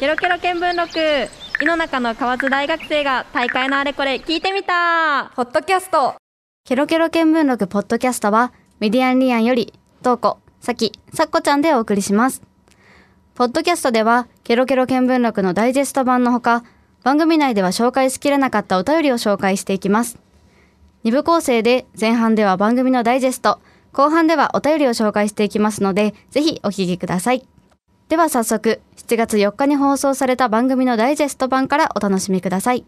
[0.00, 0.98] ケロケロ見聞録
[1.62, 6.16] 井の中の河津大学生が大会のあれこれ聞いてみたポッドキャスト
[6.64, 9.72] ケロケロ見聞録ポッドキャストはメディアンリアンより
[10.02, 12.42] トーコ、サキ、サッコちゃんでお送りします。
[13.34, 16.64] ポッドキャストではケロケロ見聞録のダイジェスト版のほか
[17.04, 20.18] 番組内では紹介しきれなかったお便りを紹介していきます。
[21.04, 23.60] 二部構成で前半では番組のダイジェスト、
[23.92, 27.46] 後半ではお便りを紹介していきますのでぜひお聞きください。
[28.08, 32.84] では早速7月4日に放送された番組のダイジェスト版からお楽しみください。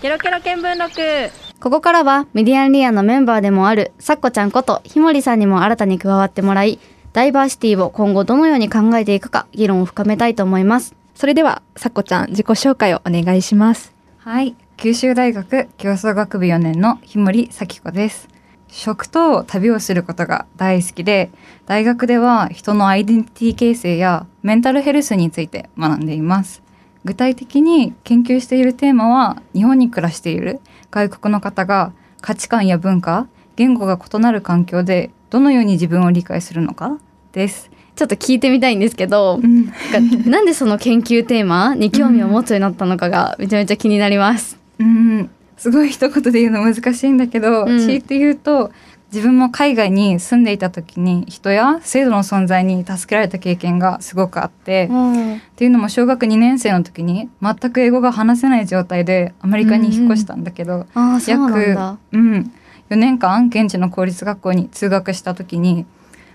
[0.00, 1.32] ケロケロ見聞録。
[1.60, 6.78] ここからはメディアンリアンのメンバーでもあるサッコちゃんことひもりさんにも新たに加わってもらい
[7.12, 10.94] ダイバーシティを今後どのように考えていくか議論を深めたいと思います。
[11.14, 13.94] それではさっこちゃん自己紹介をお願いします。
[14.18, 14.54] はい。
[14.76, 18.28] 九州大学競争学部4年の日森咲子です
[18.68, 21.30] 食と旅をすることが大好きで
[21.66, 26.62] 大学では人のアイデンティティ形成やメンタルヘルスについて学んでいます。
[27.04, 36.98] 具体的に研究しているテーマは日本に暮らしている外国の方が価値観や文化言語が異なる環境でどのように自分を理解するのか
[37.32, 37.70] です。
[37.94, 39.66] ちょっと聞いてみたいんですけど、うん。
[39.66, 44.58] なんかなんでその研究テーマに興味を持つようになったのかがめちゃめちゃ気になります。
[44.78, 47.78] うんすごい一言で言うの難しいんだけど、うん。
[47.80, 48.70] 強いて言うと
[49.12, 61.98] 自分も海外に住んでいた時に人や制度の存在に助けられた経験がすごくあって、っていうのも小学2年生の時に全く英語が話せない状態でアメリカに引っ越したんだけど、ああそうなんだ。
[62.12, 62.52] うん、
[62.90, 65.86] 4年間現地の公立学校に通学した時に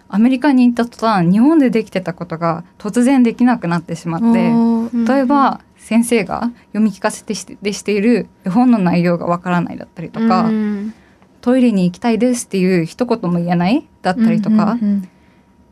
[0.07, 4.49] アメリカに行った途端日本でできてたことが突然できなくなってしまって。
[4.49, 5.05] うん。
[5.05, 10.93] 例えば先生が読み聞かせてしてでしている絵本の内容がわからないだったりとか、うん
[11.41, 15.09] トイレに行きたいですっていう一言も言えないだったりとか、うんうん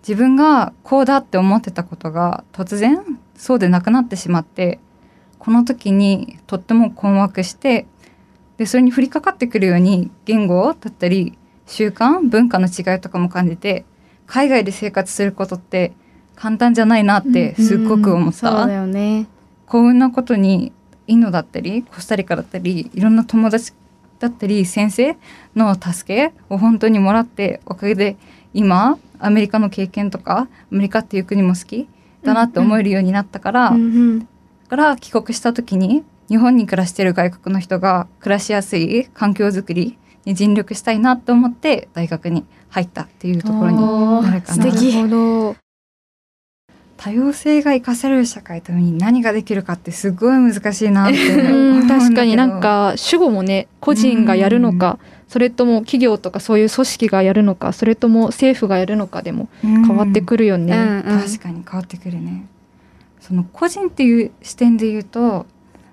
[0.02, 4.80] 自分がこうだって思ってたことが突然そうでなくなってしまって
[5.38, 7.86] この時にとっても困惑して
[8.58, 13.86] でそれに降りかかってくるように言語だったり習慣文化の違いとかも感じて
[14.26, 15.94] 海外で生活することって
[16.36, 18.38] 簡単じゃないなってすっごく思った。
[18.38, 19.28] そうだよね。
[19.70, 20.74] 幸運なことに
[21.08, 23.72] インドだったりコスタリカだったりいろんな友達
[24.20, 25.18] だったり先生
[25.56, 28.18] の助けを本当にもらっておかげで
[28.54, 31.88] 今アメリカの経験とかアメリカっていう国も好き
[32.24, 33.86] だなって思えるようになったから、うんう
[34.18, 34.28] ん
[34.70, 43.78] だから帰国した時に日本に暮らしている外国の人が暮らしやすい環境づくりに尽力したいなと思って大学に入ったっていうところに
[44.22, 44.64] なるかな。
[44.64, 44.94] 素敵。
[44.94, 45.69] なるほど
[47.02, 51.18] 多様性が生かされる社会のために何ができるかってすごい難しいなって
[51.88, 55.00] 確かになんか主語もね個人がやるのか
[55.30, 60.76] それとも企業とかそういう組織がやるのかそれとも政府がやるのかでも変わってくるよね。
[60.76, 61.22] うんうん。
[61.22, 62.46] 確かに変わってくるね。
[63.22, 65.46] その個人っていう視点で言うと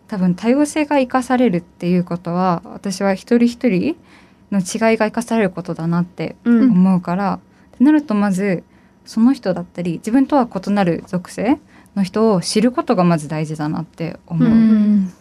[0.09, 3.97] 多分多様性が生かされるっていうことは私は一人一人
[4.51, 6.71] の違いが生かされることだなってうん。
[6.73, 7.35] 思うから、
[7.75, 8.65] ってなるとまず
[9.07, 11.59] その人だったり自分とは異なる属性
[11.95, 14.49] の人を知ることがまず大事だなって思う。
[14.49, 15.13] うん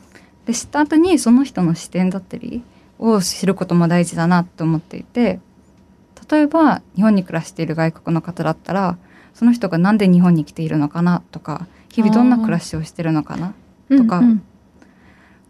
[0.45, 2.61] で知った後にその人の視点だったり
[2.99, 5.39] を知ることも大事だなって思っていて
[6.29, 8.97] 例えば日本に暮らしている外国の方だったら
[9.33, 13.53] その人がなんで日本に来ているのかなとか日々どんな暮らしをしてるのかな
[13.89, 14.43] とかうん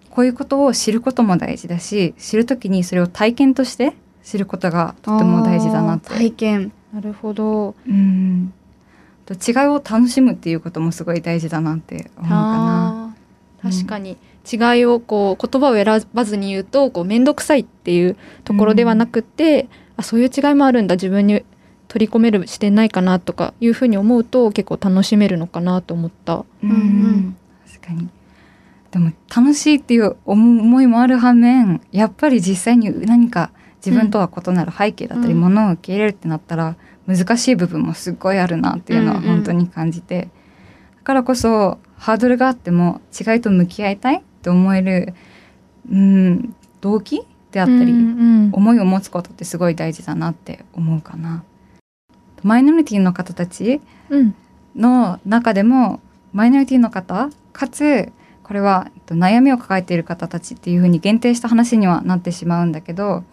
[0.10, 6.72] こういうことを知ることも大事だし知る時にそれを体験として知ることがとても大事だなって体験。
[6.94, 7.76] なるほど。
[7.88, 8.54] うん。
[9.26, 13.16] と違いを楽しむっていうこともすごい大事だなって思うかな。
[13.62, 14.18] 確かに。
[14.52, 20.96] 違いをこう言葉を選ばずに言うとこう面倒くさいっていうところではなくて、あそういう違いもあるんだ。
[20.96, 21.44] 自分に
[21.88, 26.46] 取り込める視点ないかなとかいうふうに思うと結構楽しめるのかなと思った。
[26.64, 27.38] うんうん。
[27.68, 28.10] 確かに。
[28.92, 33.52] でも楽しいっていう思いもある反面やっぱり実際に何か
[33.86, 35.42] 自分とは異なる背景だったり、うん。
[35.42, 36.76] ものを受け入れるってなったら
[37.08, 40.30] 難しい部分もすっごいあるなっていうのは本当に感じて、
[40.98, 45.14] だからこそハードルがあっても違いと向き合いたいって思える、
[45.92, 48.50] うん、動機であったり、うん。
[48.54, 51.44] 思いを持つことってすごい大事だなって思うかな。
[52.44, 54.36] マイノリティの方たちうん。
[54.76, 56.02] の中でも
[56.34, 58.12] マイノリティの方かつ
[58.44, 63.24] これはえっと悩みを抱えている方たちっていうふうに限定した話にはなってしまうんだけど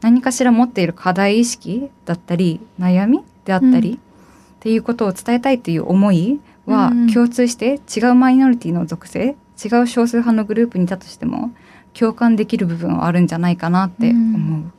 [0.00, 3.96] 何かしら持っている課題意識だったり悩みであったり、うん。
[3.96, 3.98] っ
[4.60, 7.12] ていうことを伝えたいっていう思いはうんうん。
[7.12, 11.50] 共通して違うマイノリティの属性違う少数派のグループにいたとしても
[11.92, 14.72] 共感できる部分はあるんじゃないかなって思う。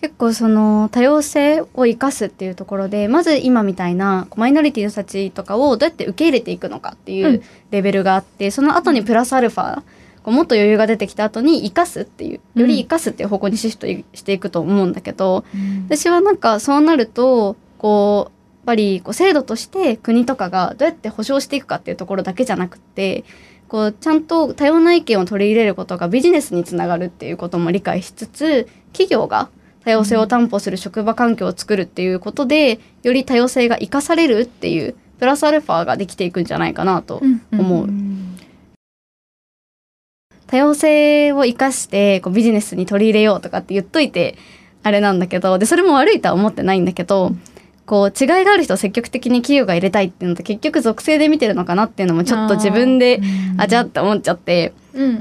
[0.00, 7.42] 結構その多様性を生かすっていうところでまず今みたいなマイノリティの人たちとかをどうやって受け入れていくのかっていううん。
[7.70, 9.82] レベルがあって、その後にプラスアルファ
[10.22, 15.44] こうもっと余裕が出てきた後に生かすっていうより生かすっていう方向にシフトしていくと思うんだけど、
[15.88, 23.24] 私はなんかそうなるとこうやっぱりこう制度として国とかがどうやって保障していくかっていうところだけじゃなくって
[23.68, 29.48] こうちゃんと多様な意見を取り入れることがビジネスにつながるっていうことも理解しつつ企業が
[29.84, 37.88] 多様性を担保する職場環境を作るっていうことでより多様性が生かされるっていうプラスアルファができていくんじゃないかなと思う。
[40.50, 44.36] 多様性を生かしてこうビジネスに取り入れようとかって言っといて
[44.82, 47.30] あれなんだけどでそれも悪いとは思ってないんだけど
[47.86, 53.20] こう違いがある人を積極的に企業が入れたいっていうのと結局属性で見てるのかなっていうのもちょっと自分で
[53.58, 54.72] あじゃあって思っちゃって。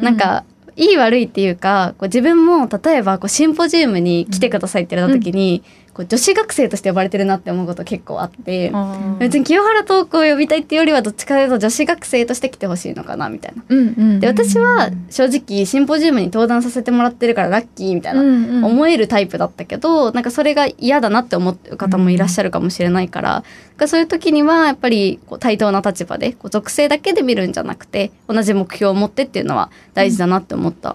[0.01, 0.45] なんか
[0.75, 5.61] いい悪いっていうかこう自分も例えばこうシンポジウムに来てくださいって言われた時に、
[5.99, 8.71] こう女子学生として呼ばれてるなって思うこと結構あって。
[9.19, 14.19] 別に清原トークを呼びたいっていうよりはどっちかというと女子学生として来てほしいのかなみたいな。
[14.19, 18.21] で私は正直シンポジウムに登壇させてもらってるからラッキーみたいな、
[18.65, 23.45] 思えるタイプだったけどなんかそれが嫌だなって思ってる方もいらっしゃるかもしれないから,、だか
[23.79, 30.89] らそういう時にはやっぱりこう対等な立場でこう属性だけで見るんじゃなくて同じ目標を持ってっていうのは大事だなって思った。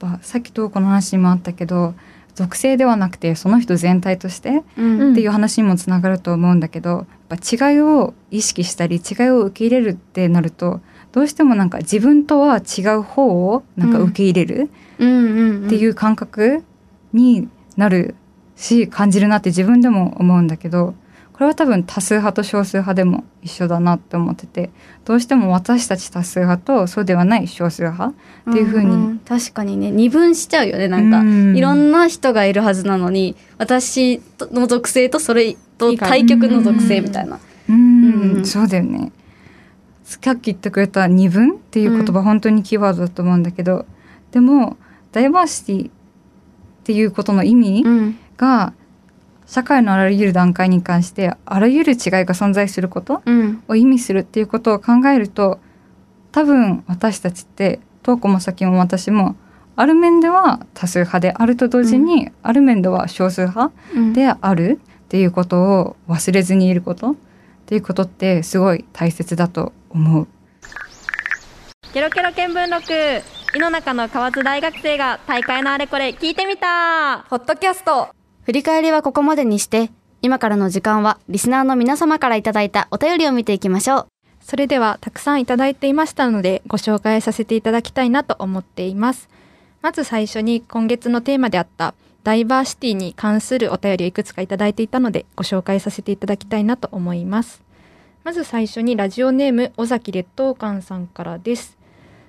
[0.00, 1.94] やっぱさっきとこの話にもあったけど
[2.36, 5.12] 属性ではなくてその人全体としてうん。
[5.12, 10.80] っていう話にもつながると思うんだけどやっぱ違いを意識したり違いを受け入れるってなると
[11.12, 14.70] どうしてもなんか自分とは違う方をなんか受け入れる
[15.66, 16.62] っていう感覚
[17.12, 18.14] になる
[18.54, 20.94] し感じるなって自分でも思うんだけど
[21.36, 24.70] これは多分多数派と少数派でも一緒だなって思ってて
[25.04, 28.06] どうしても私たち多数派とそうではない少数派
[28.50, 29.18] っていう風にんん。
[29.18, 29.90] 確かにね。
[29.90, 30.88] 二分しちゃうよね。
[30.88, 31.54] なんか、うん。
[31.54, 37.38] いろんな人がいるはずなのに私の属性とそれと対極の属性みたいな。
[37.68, 38.44] うん、うん。
[38.46, 39.12] そうだよね。
[40.04, 43.86] さっき言ってくれた二分っていう言葉、本当にキーワードだと思うんだけど
[44.30, 44.76] でも
[45.10, 45.90] ダイバーシティっ
[46.84, 48.18] ていうことの意味うん。
[48.36, 48.72] が
[49.46, 53.62] 社会のあらゆる段階に関してあらゆる違いが存在することうん。
[53.68, 55.60] を意味するっていうことを考えると
[56.32, 59.36] 多分私たちってトーコも先も私も
[59.76, 64.12] ある面では多数派であると同時に、ある面では少数派うん。
[64.14, 67.14] であるっていうことを忘れずにいることっ
[67.66, 70.26] ていうことってすごい大切だと思う。
[71.92, 73.22] ケロケロ見聞録。
[73.54, 77.26] 井の中の河津大学生が大会のあれこれ聞いてみた。
[77.28, 78.15] ポッドキャスト
[78.46, 79.90] 振り返りはここまでにして
[80.22, 84.06] 今からの時間はリスナーの皆様からいただいたお便りを見ていきましょう。
[84.40, 89.28] それではたくさんいただいていましたのでご紹介させていただきたいなと思っています。
[89.82, 97.64] まず最初に今月のテーマであったダイバーシティに関するお便りをいくつかいただいていたのでご紹介させていただきたいなと思います。
[98.22, 101.76] まず最初にラジオネーム尾崎劣等感さんからです。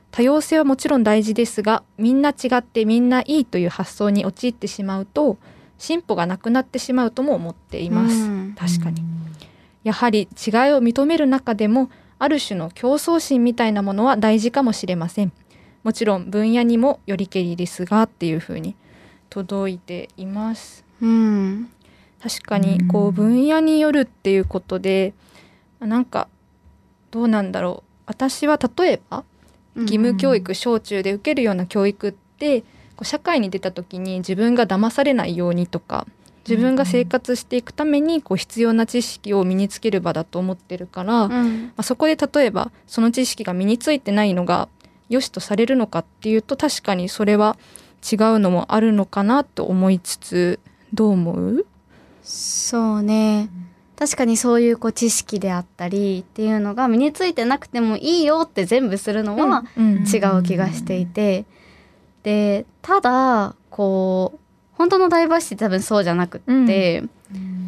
[0.10, 5.38] 多様性はもちろん大事ですがみんな違ってみんないいという発想に陥ってしまうと
[5.78, 8.16] 進歩がなくなってしまうとも思っています。
[8.16, 8.56] うん。
[8.58, 9.04] 確かに。
[9.84, 10.28] やはり違い
[10.74, 11.90] を認める中でも
[12.20, 15.32] ある種の競争心みたいなものは大事かもしれません。
[15.84, 18.76] もちろん分野にもよりけりですがっていうふうに
[19.30, 20.84] 届いています。
[21.02, 21.70] うん。
[22.22, 25.14] 確かにこう分野によるっていうことで
[25.80, 26.28] なんか
[27.12, 27.90] どうなんだろう。
[28.08, 29.24] 私は例えば
[29.76, 32.64] 義務教育小中で受けるような教育って
[32.98, 36.06] こう社会に出た時に自分が騙されないようにとか
[36.50, 41.74] 自分が生活していくためにこう必要な知識を身につける場だと思ってるから、まうん。
[41.78, 44.68] あ、そこで例えばその知識が身についてないのが
[45.10, 47.58] 良しとされるのかっていうと確かにそれは
[48.10, 50.60] 違うのもあるのかなと思いつつ
[50.94, 51.66] どう思う？
[52.24, 53.50] そうね。
[53.98, 60.06] 確かにそういうこう知識であったりっていうのが身についてなくてもいいよって全部するのはうん。
[60.06, 61.46] 違う気がしていて、
[62.24, 64.40] でただこう
[64.74, 67.04] 本当のダイバーシティ多分そうじゃなくって、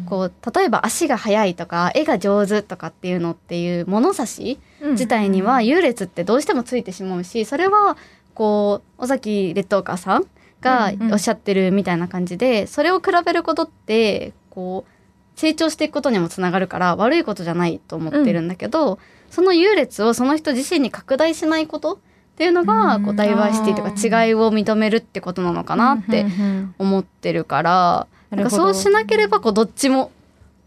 [0.08, 4.58] こう例えば足が速いとか絵が上手とかっていうのっていう物差し
[4.92, 7.96] 自体には優劣ってどうしてもついてしまうしそれは
[8.34, 10.26] こう尾崎劣等家さん
[10.60, 11.12] がうんうん。
[11.12, 14.90] おっしゃってるみたいな感じでそれを比べることってこう
[15.38, 18.98] 成長していくことにもつながるから悪いことじゃないと思ってるんだけど、
[19.30, 21.98] その優劣をその人自身に拡大しないこと
[22.40, 23.90] っていうのがこうダイバーシティとか
[24.24, 30.10] 違いを認めるってことなのかなってうんうん思ってるから、なんかそうしなければこうどっちも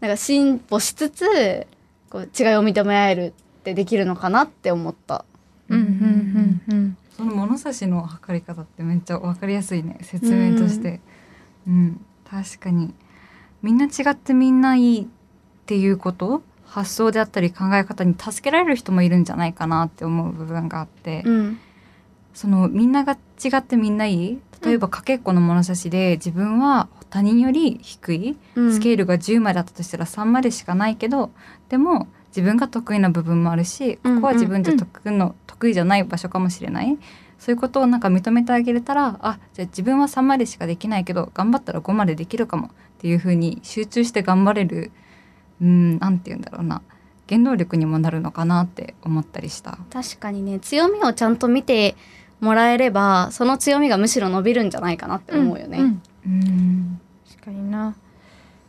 [0.00, 1.66] なんか進歩しつつ
[2.10, 5.24] こう違いを認め合えるってできるのかなって思った。
[5.68, 6.96] うんうんうんうん。
[7.16, 11.00] その物差しの測り方ってめっちゃ分かりやすいね説明として。
[11.66, 12.94] うん、確かに。
[13.62, 15.06] みんな違ってみんないいっ
[15.66, 16.44] ていうこと？
[16.66, 21.60] 発想であったり考え方に助けられる人もいるんじゃないかなって思う部分があって、うん
[22.34, 24.38] そのみんなが違ってみんないい？
[24.62, 28.72] 例えばかけっこの物差しで自分は他人より低いうん。
[28.72, 31.30] スケールが10までだったとしたら3までしかないけど
[31.68, 36.98] でも自分が得意な部分もあるしここは自分じゃ得意の、得意じゃない場所かもしれない。
[37.38, 44.90] そういうことをなんか認めてあげれたらあじゃあ自分は3までしかできないけど頑張ったら5までできるかもっていうふうに集中して頑張れる
[45.60, 46.82] うんなんて言うんだろうな。
[47.28, 49.78] 原動力にもなるのかなって思ったりした。
[49.90, 50.58] 確かにね。
[50.60, 51.96] 強みをちゃんと見て
[52.44, 55.78] もらえればその強みがむしろ伸びるんじゃないかなって思うよね。
[55.82, 57.00] んうん。
[57.28, 57.96] 確かにな。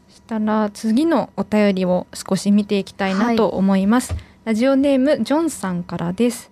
[0.10, 4.16] そしたら次のお便りを少し見ていきたいなと思います、
[4.46, 6.52] ラジオネームジョンさんからです。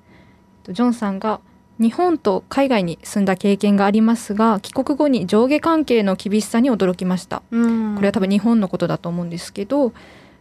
[0.69, 1.39] ジョンさんが
[1.79, 7.41] 日本と海外に住んだ経験がありますが帰国後に上下関係の厳しさに驚きました。
[7.51, 7.95] うん。
[7.95, 9.93] これは多分日本のことだと思うんですけど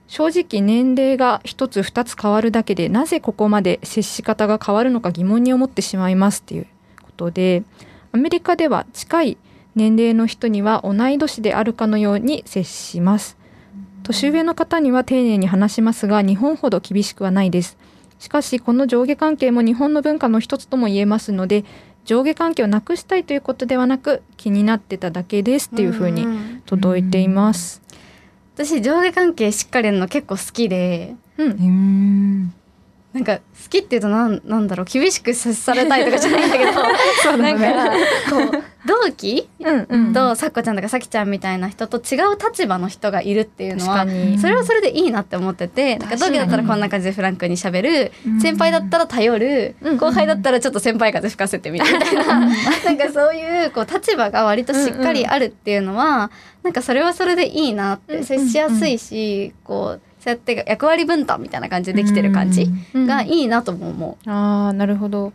[0.08, 6.66] 正直年齢が一つ二つ変わるだけでなぜここまで接し方が変わるのか疑問に思ってしまいますっていう
[7.23, 7.62] ことで
[8.11, 9.38] アメリカでは近い
[9.76, 13.38] 年齢の人には同い年であるかのように接します。
[14.02, 17.79] 年上の方には丁寧に話しますが日本ほど厳しくはないです。
[18.19, 21.64] しかしこの上下関係も日本の文化の一つとも言えますので
[22.05, 26.26] 上下関係をなくしたいということではなく気になってただけですっていうふうに
[26.67, 27.81] 届いています。
[28.55, 31.14] 私上下関係しっかりの結構好きで。
[31.38, 31.50] うん。
[31.50, 32.55] うん
[33.12, 36.73] なんか好きっていうとなんなんだろう厳しく接されたいとかじゃないんだけど
[37.23, 37.90] そうなんか
[38.31, 40.12] こう同期うんうん。
[40.14, 44.07] とさっこちゃんとかさきちゃんみたいな人と違う立場の人がいるっていうのは
[44.40, 51.99] それはそれでいいなって思っててなんか同期だったらこんな感じでフランクにしゃべるうん先輩だったら頼るうん後輩だったらちょっと先輩風吹かせてみたいな
[52.40, 52.50] なん
[52.97, 56.31] かそういうこう立場が割としっかりあるっていうのは
[56.62, 63.07] なんかそれはそれでいいなっうんて接しやすいしこうそうやって役割分担みたいな感じでできてる感じうん。
[63.07, 65.33] がいいなとも思ああなるほど。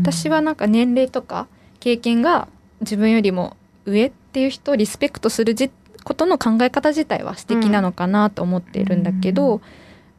[0.00, 1.48] 私はなんか年齢とか
[1.80, 2.48] 経験が
[2.80, 5.70] 自分よりも上っていう人をリスペクトするじ
[6.02, 9.60] ことの考え方自体は素敵なのかなと思っているんだけど、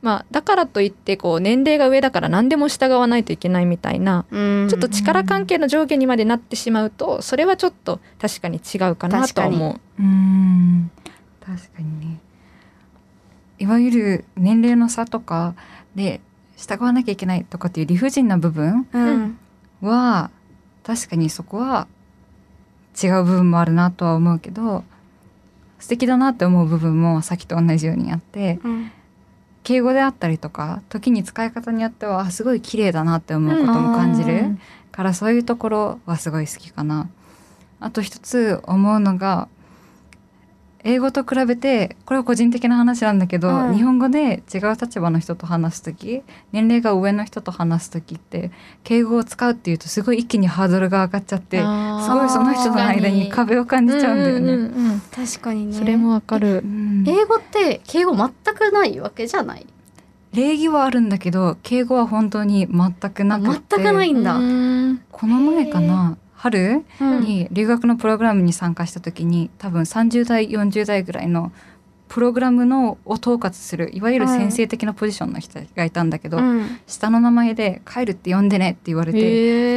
[0.01, 4.38] まあだからといってこう年齢が上だから何でも従わないといけないみたいなう。
[4.38, 10.01] うんちょっと力関係の上下にまでなってしまうとそれはちょっと確かに違うかなとは思う。
[10.01, 10.91] うん
[11.46, 12.20] 確かにね
[13.63, 15.55] いわゆる年齢の差とか
[15.96, 16.20] で
[16.58, 19.39] 従わなきゃいけないとかっていう理不尽な部分うん。
[19.82, 20.32] は
[20.84, 21.88] 確かにそこは
[23.01, 24.84] 違う部分もあるなとは思うけど
[25.79, 28.91] 素敵だなって思う部分もさっきと同じようにあってうん。
[29.63, 34.60] 敬語であったりとか時に使い方によってはあすごい綺麗だなって思うことも感じる、うん。
[34.91, 37.10] からそういうところはすごい好きかな。
[37.79, 39.48] あと一つ思うのが
[40.85, 43.75] 英語と比べてこれは個人的な話なんだけど、うん。
[43.75, 48.51] 日本語で違う立場の人と話す時年齢が上の人と話す時って
[48.83, 54.53] 敬語を使うっていうとすごい一気にハードルが上がっちゃってすごいその人の間に壁を感じちゃうんだよね。
[54.53, 55.01] うんうんうん。
[55.11, 55.73] 確かにね。
[55.73, 56.57] それもわかる。
[56.57, 57.05] うん。
[57.07, 59.65] 英語って敬語全くないわけじゃない？
[60.33, 63.75] 礼儀はあるんだけど敬語は本当に全くなく全て。
[63.77, 64.35] くないんだ。
[64.35, 65.01] うん。
[65.11, 71.53] この前かな春うんに留学のプログラムに参加した時に多分30代40代ぐらいの
[72.09, 76.79] プログラムのを統括するいわゆる先生的なポジションの人がいたんだけど、うん。
[76.85, 79.19] 下の名前で「帰るって呼んでね」って言われて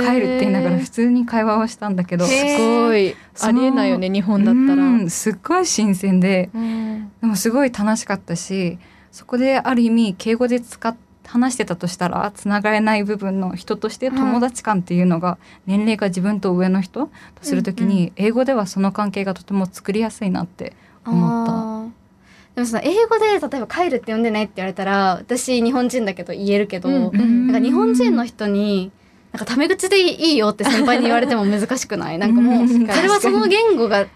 [0.00, 3.14] 帰るって言いながら普通に会話をしたんだけどすごい。
[3.40, 4.82] ありえないよね日本だったら。
[4.82, 7.12] うんすっごい新鮮でうん。
[7.20, 8.78] でもすごい楽しかったし
[9.12, 10.94] そこである意味敬語で使っ
[11.26, 17.11] 話してたとしたらつながれない部分の人として友達感っていうのが年齢が自分と上の人と
[17.42, 20.73] するときに英語ではその関係がとても作りやすいなって
[21.04, 21.97] 思った。
[22.54, 27.47] でもその英語で例えば「帰るって呼んでね」って言われたら私日本人だけど言えるけど、うんうん。
[27.49, 28.90] なんか日本人の人に
[29.33, 32.18] なんかタメ口でいいよって先輩に言われても難しくない？
[32.18, 32.68] なんかもううん。
[32.88, 34.06] それはその言語が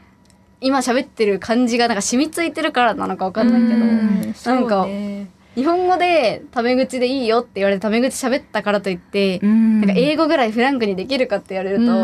[0.63, 4.35] 今喋ってる感じがなんか染みついてるからなのかわかんないけど、うん。
[4.45, 4.87] なんか
[5.57, 9.81] 日本語でタメ口でいいよって言われてタメ口喋ったからといって、うん。
[9.81, 11.95] なんか英語ぐらいフランクにできるかって言われるとうんう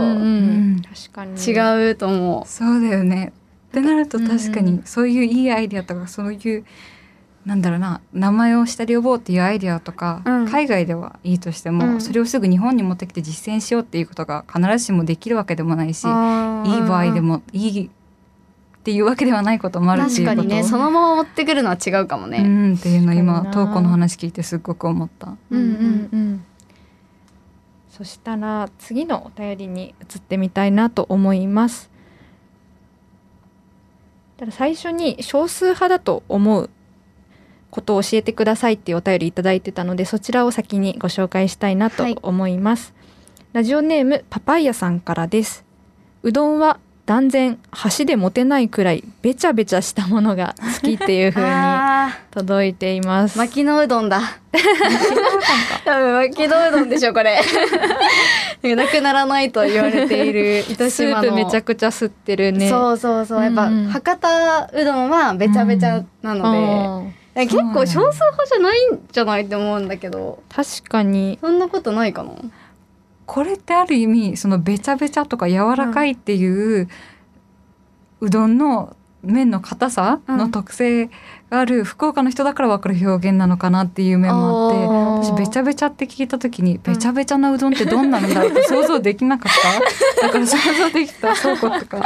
[0.76, 1.40] ん確かに。
[1.40, 2.48] 違うと思う。
[2.48, 3.32] そうだよね。
[3.68, 4.66] ってなると確かうん。
[4.66, 6.64] にそういういいアイデアとかそういう
[7.44, 10.48] なんだろうな名前を下で呼ぼうっていうアイデアとか、うん。
[10.48, 12.00] 海外ではいいとしても、うん。
[12.00, 17.90] それをすぐ日本に持ってきて実践しようっていうことが必ずしもできるわけでもないしいい場合でもいい
[18.86, 20.36] っていうわけではないこともあるっていうこと。
[20.36, 22.40] 確かにねそのまま持ってくるのは違うかもうね。
[22.40, 23.64] んっていうのを今確かにな。
[23.66, 25.34] トーコの話聞いてすっごく思った。
[25.50, 26.44] うんうんうん。
[27.90, 31.90] そしたら次のお便りに移ってみたいなと思います。
[34.36, 36.70] ただ最初に少数派だと思う
[37.70, 42.94] ことを教えてくださいっていうお便りいただいてたのでそちらを先にご紹介したいなと思います、
[43.52, 45.64] ラジオネームパパイヤさんからです。
[46.22, 53.38] うどんは断然箸で持てないくらいべちゃべちゃしたものが好きっていう風に あ届いています。
[53.38, 54.20] ー巻きのうどんだ
[55.84, 57.40] 多分 巻きのうどんでしょこれ。
[58.74, 62.68] なくならないと言われている糸スー島のプめちゃくちゃ吸ってるね。
[62.68, 63.42] そうそうそう。
[63.42, 63.90] やっぱ、うんうん。
[63.90, 70.40] 博多うどんはべちゃべちゃなので、え結構少数派じゃないんじゃないって思うんだけど。
[70.52, 71.38] 確かに。
[71.40, 72.32] そんなことないかな？
[73.26, 76.88] これってある意味そのべちゃべちゃとか柔らかいっていう、
[78.20, 81.06] うどんの麺の硬さの特性
[81.50, 88.52] がある福岡の人だから分かる表現なのかなっていう面もあって私べちゃべちゃって聞いた時にべちゃべちゃなうどんってどんなのだろう？
[88.52, 89.52] って想像できなかっ
[90.20, 90.22] た？
[90.28, 91.34] だから想像できた。
[91.34, 91.98] 倉庫とか。
[91.98, 92.04] さ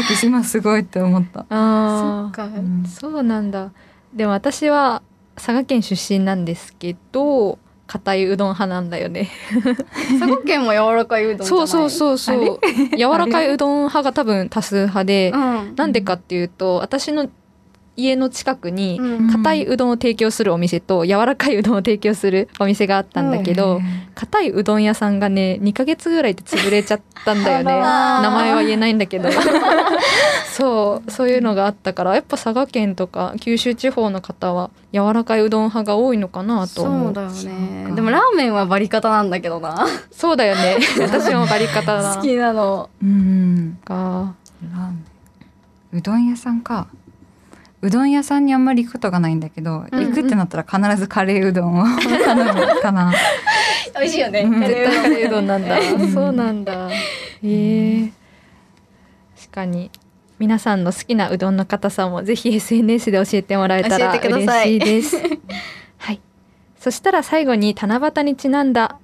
[0.00, 1.40] っき今すごいって思った。
[1.40, 2.28] そあー。
[2.28, 2.84] っか、うん。
[2.88, 3.70] そうなんだ。
[4.14, 5.02] でも私は
[5.36, 7.58] 佐賀県出身なんですけど
[7.94, 9.30] 硬いうどん派なんだよね。
[10.18, 12.60] 佐賀県も柔らかいうどんそうそうそうそ う。
[12.96, 15.74] 柔らかいうどん派が多分多数派でうん。
[15.76, 17.28] なんでかっていうと私の
[17.96, 19.30] 家の近くにうん。
[19.30, 23.82] 硬いうどんを提供するお店と柔らかいうどんを提供すするお店があったんだけど
[24.14, 27.64] 硬いうどん屋さんがね2ヶ月ぐらいで潰れちゃったんだよね。
[27.76, 29.28] 名前は言えないんだけど。
[30.50, 37.86] そうそういうのがあったからやっぱ佐賀県とか九州地方の方は柔らかいうどん派が多いのかなと思そううだよね。
[37.90, 37.94] か。
[37.96, 39.86] でもラーメンはバリカタなんだけどな。
[40.10, 40.78] そうだよね。
[41.00, 42.14] 私もバリカタだ。
[42.14, 42.88] 好きなの。
[43.02, 43.78] うん。
[43.84, 43.94] か
[44.72, 45.04] ラーメン。
[45.98, 46.86] うどん屋さんか
[47.84, 51.84] うどん屋さんにあんまり行くことがないんだけど、うん行くってなったら必ずカレーうどんを
[52.24, 53.12] 頼むかな。
[53.94, 54.40] 美味しいよね。
[54.40, 54.60] うん。
[54.60, 55.78] 絶対カレーうどんなんだ。
[55.78, 56.10] うん。
[56.10, 56.88] そうなんだ。
[56.90, 56.94] へ
[57.42, 58.10] え
[59.38, 59.90] 確かに。
[60.38, 65.16] 皆さんの好きなうどんの硬さもぜひ SNS で教えてもらえたら嬉しいです。
[65.98, 66.20] はい。
[66.78, 68.96] そしたら最後に七夕にちなんだ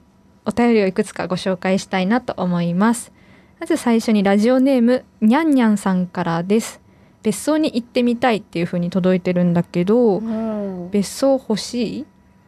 [0.47, 3.13] お便りをいくつかご紹介したいなと思います。
[3.61, 6.80] まず最初にラジオネームにゃんにゃんさんからです
[7.23, 10.91] 別荘に行ってみたいっていう風に届いてるんだけどうん。
[10.91, 12.07] 別荘欲しい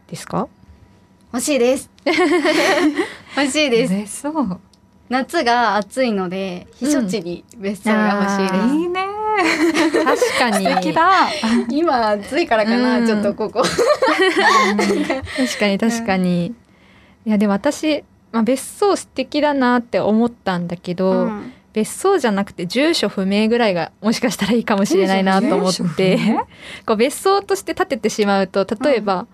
[0.09, 0.49] ですか？
[1.33, 1.91] 欲しいです。
[3.37, 3.95] 欲しいです。
[3.95, 4.61] 別荘。
[5.09, 9.07] 夏が暑いので避暑地に別荘が欲しいです、あーいいね。
[10.05, 10.51] 確か
[11.69, 13.07] に今暑いからかな、うん。
[13.07, 13.63] ちょっとここ。
[13.63, 16.55] 確かに確かに、
[17.27, 26.17] いやでも私、まあ、別荘素敵だなって思ったんだけど、うん別荘じゃなくて住所不明ぐらいがもしかしたらいいかもしれないなと思って。
[26.17, 26.39] 明？
[26.87, 29.27] こう別荘として建ててしまうと例えば、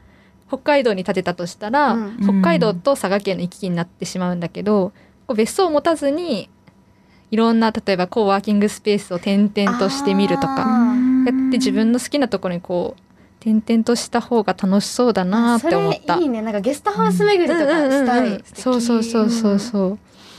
[0.47, 2.19] 北海道に建てたとしたら、うん。
[2.23, 4.93] 北海道と佐賀県の行き来になってしまうんだけど
[5.27, 6.49] こう別荘を持たずに
[7.31, 10.65] いろんな例えばコーワーキングスペースを転々としてみるとか。
[10.67, 10.95] あ
[11.27, 16.15] やって自分の好きなところにこう転々とした方が楽しそうだなって思った。
[16.15, 16.41] それいいね。
[16.41, 19.99] なんかゲストハウス巡りとかしたい、うんうんうんそうそうそうそうそう。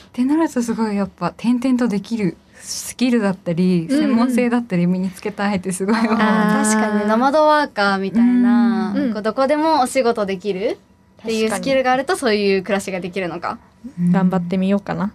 [0.10, 4.02] ってなるとすごいやっぱ転々とできるスキルだったりうんうん。
[4.02, 6.64] 専門性だったり身につけたいってすごい思う、あー。
[6.64, 9.14] 確かにノマドワーカーみたいな、うん。
[9.14, 10.78] こうどこでもお仕事できる
[11.22, 13.60] っていうスキルがあるとそういう暮らしができるのか。
[14.00, 14.12] うん。
[14.12, 15.14] 頑張ってみようかな。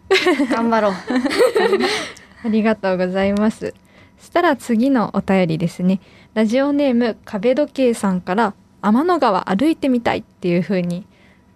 [0.50, 0.92] 頑張ろう。
[2.46, 3.74] ありがとうございます。
[4.18, 6.00] そしたら次のお便りですね。
[6.34, 11.06] ラジオネーム壁時計さんから天の川歩いてみたいっていう風に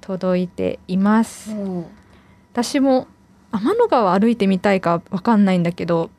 [0.01, 1.55] 届いています。
[2.53, 3.07] 私も
[3.51, 6.11] 天の川歩いてみたいかわかんないんだけど、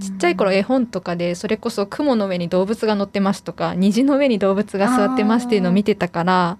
[0.00, 6.58] ちっちゃい頃絵本とかでそれこそ雲の上に動物が乗ってますとか虹の上に動物が座ってますっていうのを見てたから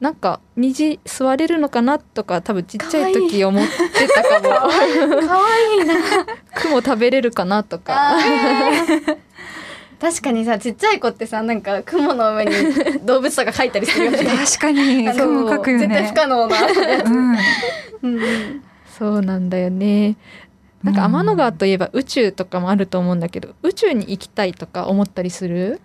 [0.00, 4.48] なんか虹座れるのかなとか多分ちっちゃい時思ってたかも。
[4.48, 5.84] かわいい。
[5.84, 5.94] な。
[6.54, 8.16] 雲食べれるかなとか。
[10.00, 12.52] 確かにさちっちゃい子ってさなんか雲の上に
[13.04, 14.18] 動物とか描いたりするよね。
[14.24, 15.12] 確かに。
[15.12, 15.86] 雲描くよね。
[15.86, 16.56] 絶対不可能な
[17.04, 17.38] うん
[18.02, 18.62] うん
[19.00, 20.16] そうなんだよね。
[20.82, 25.80] なんか天の川といえば宇宙とかもあると思うんだけど宇宙に行きたいとか思ったりする？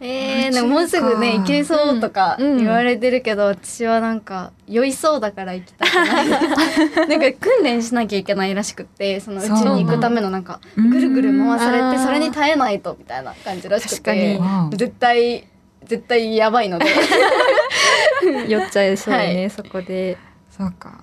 [0.00, 2.52] えー、でももうすぐね行けそうとかうん。
[2.52, 2.58] うん。
[2.58, 6.28] 言われてるけど、私はなんか酔いそうだから行きたい。
[7.08, 14.40] なんか訓練しなきゃいけないらしくってその宇宙に行くためのなんかうんぐるぐる回されてそれに耐えないとみたいな感じらしく確かて
[14.76, 15.46] 絶対
[15.84, 16.84] 絶対やばいので。
[18.48, 20.18] 酔っちゃいそうね、はそこで。
[20.50, 21.00] そうか。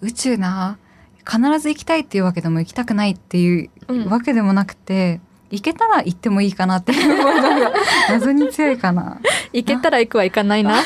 [0.00, 0.78] 宇宙な
[1.28, 4.08] 必ず行きたいっていうわけでも行きたくないっていううん。
[4.08, 6.92] わけでもなくて、行けたら行ってもいいかなって。
[6.92, 7.72] いう思いが
[8.10, 9.20] 謎に強いかな。
[9.52, 10.76] 行けたら行くは行かないな。
[10.76, 10.82] 行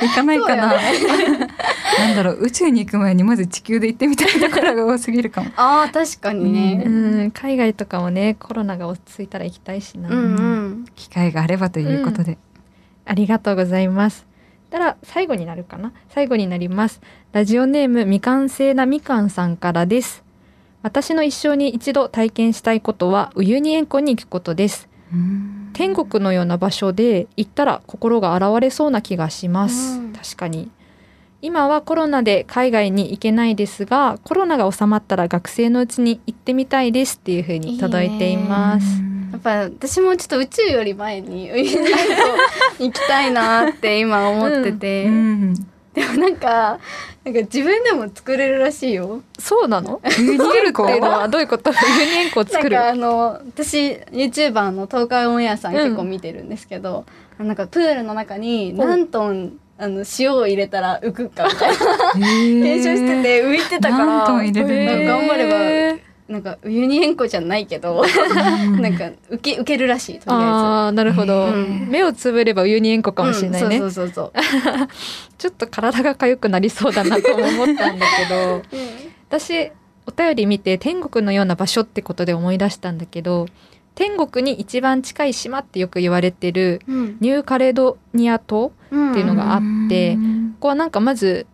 [0.00, 5.50] 行かないかな、なんだろう宇宙に行く前にまず地球で行ってみたいところが多すぎるかも。
[5.56, 6.82] あー確かにね。
[6.84, 7.30] うん。
[7.30, 10.22] 海外とかもねコロナが落ち着いたら行きたいしな、うんう
[10.68, 10.84] ん。
[10.94, 12.38] 機会があればということで、
[13.04, 14.26] ありがとうございます。
[14.70, 17.00] たら最後になるかな最後になります。
[17.32, 20.24] ラジオネーム未完成なみかんさんからです。
[20.82, 24.88] 私の一生に一度体験したいことはウユニ塩湖に行くことです。
[25.12, 29.98] うん天国のような場所で行ったら心が洗われそうな気がします。
[29.98, 30.70] うん確かに。
[31.42, 39.05] 今はコロナで海外に行けないですが、コロナが収まったら学生のうちに行ってみたいですっていう風に届いています。
[39.32, 41.92] やっぱ私もちょっと宇宙より前にウユニ塩湖
[42.78, 45.54] 行きたいなって今思ってて、うん。
[45.94, 46.78] でもなんか
[47.24, 49.22] なんか自分でも作れるらしいよ。
[49.38, 50.00] そうなの？
[50.04, 51.28] ウユニ作る塩湖っていうのは。
[51.28, 51.70] どういうこと？
[51.70, 52.76] ウユニ塩湖をな作る？
[52.76, 57.06] んかあの私 YouTuber の東海オンエアさんうん結構見てるんですけど、
[57.38, 61.76] なんかプールの中に何トンあの塩を入れたら浮くかみたいな。
[62.12, 68.02] 検証してて浮いてたから何トン入れるんだなんか頑張ればなんかウユニ塩湖じゃないけど
[68.80, 71.86] なんか受け受けるらしいとりあああなるほど、うん。
[71.88, 74.32] 目をつぶればウユニ塩湖かえずもしれないね、うんそうそうそう
[75.38, 78.62] ちょっと体が痒くなりそうだなとも思ったんだけど。
[78.70, 78.80] そう、
[79.28, 79.70] 私
[80.06, 83.46] お便り見て天国のような場所ってことで思い出したんだけど
[83.96, 87.16] 天国に一番近い島ってよく言われてるうん。
[87.20, 90.50] ニューカレドニア島うんっていうのがあってうん。
[90.54, 91.46] ここはなんかまず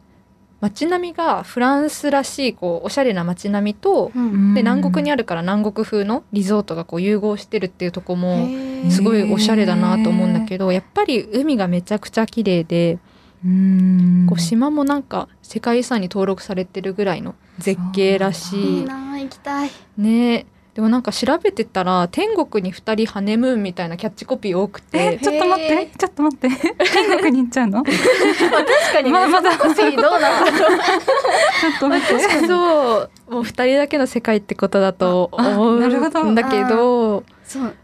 [0.63, 4.55] 街並みがフランスらしいこうおしゃれな街並みとうん。
[4.55, 8.49] で南国にあるから南国風のリゾートがこう融合してるっていうとこも
[8.89, 12.99] すごいおしゃれだなと思うんだけどやっぱり海がめちゃくちゃ綺麗で
[13.45, 14.27] うん。
[14.29, 18.35] こう島もなんか世界遺産に登録されてるぐらいの絶景らい。
[18.35, 19.71] しい行きたい。
[19.97, 25.19] ねでもなんか調べてたら天国に2人ハネムーンみたいなキャッチコピー多くて。
[25.23, 25.91] ちょっと待って。
[25.99, 26.49] ちょっと待って。
[26.49, 27.83] 天国に行っちゃうの？
[27.83, 29.59] ちょ確かにねまだまだ。
[29.59, 32.47] コピーどうなんだろうっと待って。
[32.47, 33.11] そう。
[33.29, 37.25] もう2人だけの世界ってことだと思うんだけど。
[37.45, 37.75] そう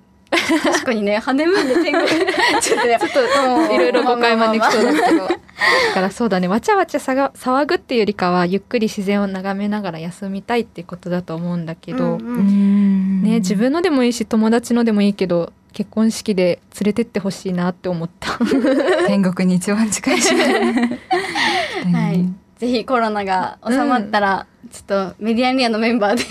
[0.63, 2.09] 確かにねハネムーンで天国
[2.61, 3.11] ちょっとねちょっ
[3.69, 5.29] といろいろ誤解招きそうだだけど。
[5.29, 5.29] だ
[5.95, 18.39] からそうだねわちゃわちゃさが騒ぐっていうよりかはゆっくり自然を眺めながら休みたいってことだと思うんだけど、うんね自分のでもいいし友達のでもいいけど結婚式で連れてってほしいなって思った。
[19.07, 22.25] 天国に一番近いし はい。
[22.59, 26.25] ぜひコロナが収まったら、ちょっとメディアンリアのメンバーで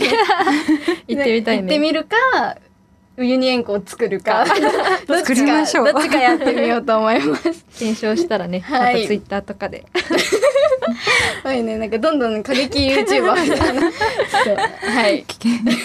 [1.07, 1.61] 行ってみたいね。
[1.63, 2.17] 行ってみるか
[2.51, 2.66] ウ
[3.17, 4.45] ユニ塩湖を作るか。
[5.07, 5.91] どっ作ちかりましょう。
[5.91, 7.65] どっちかやってみようと思います。
[7.79, 8.93] 検証したらね、はい。
[8.93, 9.85] またツイッターとかで。
[11.43, 13.91] はいねなんかどんどん過激 YouTuber みたいな。
[14.91, 15.23] はい。
[15.27, 15.77] 危険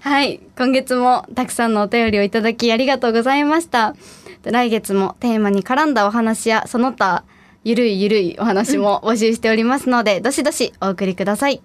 [0.00, 0.40] はい。
[0.56, 3.96] 今月もたくさんのお便りをいただきありがとうございました。
[4.44, 7.24] 来月もテーマに絡んだお話やその他
[7.64, 11.62] ゆるいゆるいお話も募集しておりますので、どしどしお送りください。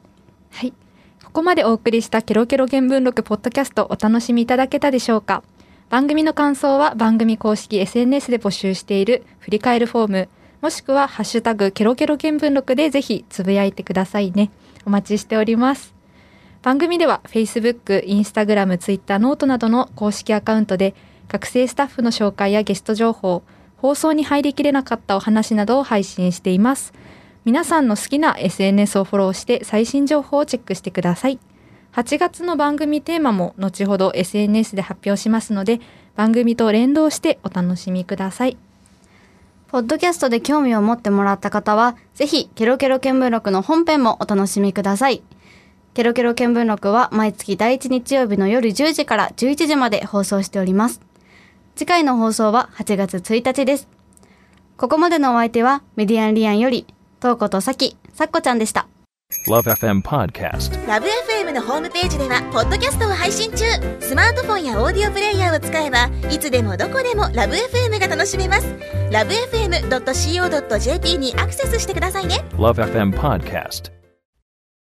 [0.52, 0.74] はい
[1.30, 5.44] ここまでお送りしたケロケロ見聞録ポッドキャストお楽しみいただけたでしょうか？
[5.88, 10.30] 番組の感想は番組公式 SNS で募集している振り返るフォーム
[10.62, 14.50] もしくはハッシュタグケロケロ見聞録でぜひつぶやいてくださいね。
[14.88, 15.94] お待ちしております。
[16.64, 20.96] 番組では Facebook、Instagram、Twitter、 note などの公式アカウントで
[21.28, 23.44] 学生スタッフの紹介やゲスト情報、
[23.78, 26.92] 放送に入りきれなかったお話などを配信しています。
[27.46, 31.40] 皆さんの好きな SNS をフォローして最新情報をチェックしてください。
[31.94, 35.80] 8月の番組テーマも後ほど SNS で発表しますので、
[36.16, 38.58] 番組と連動してお楽しみください。
[39.70, 45.24] ポッドキャストで興味を持ってもらった方は、ぜひケロケロ見聞録の本編もお楽しみください。
[45.94, 51.02] ケロケロ見聞録は毎月第1日曜日の夜10時から11時まで放送しております。
[51.76, 53.88] 次回の放送は8月1日です。
[54.78, 56.86] ここまでのお相手はメディアンリアンより、
[57.20, 58.88] トーコとサキ、サッコちゃんでした。
[59.48, 60.88] Love FM Podcast.
[60.88, 63.64] ラブ f m のホームページではポッドキャストを配信中
[64.00, 68.66] スマートフォンやオーディオプレイヤーを使えばいつでもどこでもラブ f m が楽しめます
[69.12, 73.99] ラブ FM.co.jp にアクセスしてくださいね Love FM Podcast.